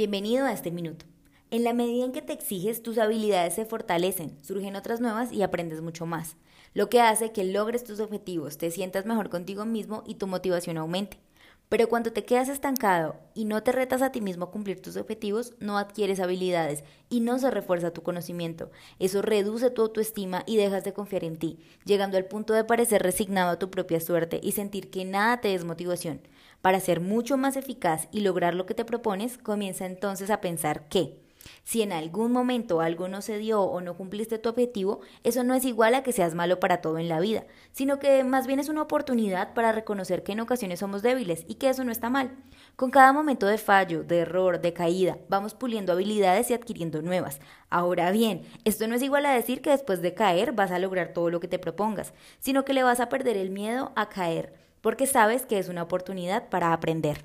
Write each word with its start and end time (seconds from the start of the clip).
Bienvenido 0.00 0.46
a 0.46 0.52
este 0.52 0.70
minuto. 0.70 1.04
En 1.50 1.62
la 1.62 1.74
medida 1.74 2.06
en 2.06 2.12
que 2.12 2.22
te 2.22 2.32
exiges, 2.32 2.82
tus 2.82 2.96
habilidades 2.96 3.52
se 3.52 3.66
fortalecen, 3.66 4.42
surgen 4.42 4.74
otras 4.74 5.02
nuevas 5.02 5.30
y 5.30 5.42
aprendes 5.42 5.82
mucho 5.82 6.06
más, 6.06 6.38
lo 6.72 6.88
que 6.88 7.02
hace 7.02 7.32
que 7.32 7.44
logres 7.44 7.84
tus 7.84 8.00
objetivos, 8.00 8.56
te 8.56 8.70
sientas 8.70 9.04
mejor 9.04 9.28
contigo 9.28 9.66
mismo 9.66 10.02
y 10.06 10.14
tu 10.14 10.26
motivación 10.26 10.78
aumente. 10.78 11.18
Pero 11.68 11.88
cuando 11.90 12.12
te 12.12 12.24
quedas 12.24 12.48
estancado 12.48 13.14
y 13.34 13.44
no 13.44 13.62
te 13.62 13.72
retas 13.72 14.00
a 14.00 14.10
ti 14.10 14.22
mismo 14.22 14.46
a 14.46 14.50
cumplir 14.50 14.80
tus 14.80 14.96
objetivos, 14.96 15.52
no 15.60 15.76
adquieres 15.76 16.18
habilidades 16.18 16.82
y 17.10 17.20
no 17.20 17.38
se 17.38 17.50
refuerza 17.50 17.92
tu 17.92 18.02
conocimiento. 18.02 18.70
Eso 18.98 19.20
reduce 19.20 19.70
tu 19.70 19.82
autoestima 19.82 20.44
y 20.46 20.56
dejas 20.56 20.82
de 20.82 20.94
confiar 20.94 21.24
en 21.24 21.36
ti, 21.36 21.58
llegando 21.84 22.16
al 22.16 22.24
punto 22.24 22.54
de 22.54 22.64
parecer 22.64 23.02
resignado 23.02 23.50
a 23.50 23.58
tu 23.58 23.70
propia 23.70 24.00
suerte 24.00 24.40
y 24.42 24.52
sentir 24.52 24.90
que 24.90 25.04
nada 25.04 25.42
te 25.42 25.54
es 25.54 25.64
motivación. 25.64 26.22
Para 26.62 26.80
ser 26.80 27.00
mucho 27.00 27.36
más 27.36 27.56
eficaz 27.56 28.08
y 28.12 28.20
lograr 28.20 28.54
lo 28.54 28.66
que 28.66 28.74
te 28.74 28.84
propones, 28.84 29.38
comienza 29.38 29.86
entonces 29.86 30.30
a 30.30 30.40
pensar 30.40 30.88
que 30.88 31.18
si 31.64 31.82
en 31.82 31.92
algún 31.92 32.32
momento 32.32 32.80
algo 32.80 33.08
no 33.08 33.22
se 33.22 33.38
dio 33.38 33.62
o 33.62 33.80
no 33.80 33.96
cumpliste 33.96 34.38
tu 34.38 34.48
objetivo, 34.48 35.00
eso 35.24 35.44
no 35.44 35.54
es 35.54 35.64
igual 35.64 35.94
a 35.94 36.02
que 36.02 36.12
seas 36.12 36.34
malo 36.34 36.60
para 36.60 36.80
todo 36.80 36.98
en 36.98 37.08
la 37.08 37.20
vida, 37.20 37.44
sino 37.72 37.98
que 37.98 38.24
más 38.24 38.46
bien 38.46 38.60
es 38.60 38.68
una 38.68 38.82
oportunidad 38.82 39.54
para 39.54 39.72
reconocer 39.72 40.22
que 40.22 40.32
en 40.32 40.40
ocasiones 40.40 40.80
somos 40.80 41.02
débiles 41.02 41.44
y 41.48 41.54
que 41.54 41.68
eso 41.68 41.84
no 41.84 41.92
está 41.92 42.10
mal. 42.10 42.36
Con 42.76 42.90
cada 42.90 43.12
momento 43.12 43.46
de 43.46 43.58
fallo, 43.58 44.04
de 44.04 44.18
error, 44.18 44.60
de 44.60 44.72
caída, 44.72 45.18
vamos 45.28 45.54
puliendo 45.54 45.92
habilidades 45.92 46.50
y 46.50 46.54
adquiriendo 46.54 47.02
nuevas. 47.02 47.40
Ahora 47.68 48.10
bien, 48.10 48.42
esto 48.64 48.86
no 48.86 48.94
es 48.94 49.02
igual 49.02 49.26
a 49.26 49.32
decir 49.32 49.60
que 49.62 49.70
después 49.70 50.02
de 50.02 50.14
caer 50.14 50.52
vas 50.52 50.70
a 50.70 50.78
lograr 50.78 51.12
todo 51.12 51.30
lo 51.30 51.40
que 51.40 51.48
te 51.48 51.58
propongas, 51.58 52.12
sino 52.38 52.64
que 52.64 52.74
le 52.74 52.82
vas 52.82 53.00
a 53.00 53.08
perder 53.08 53.36
el 53.36 53.50
miedo 53.50 53.92
a 53.96 54.08
caer, 54.08 54.54
porque 54.80 55.06
sabes 55.06 55.46
que 55.46 55.58
es 55.58 55.68
una 55.68 55.82
oportunidad 55.82 56.48
para 56.48 56.72
aprender. 56.72 57.24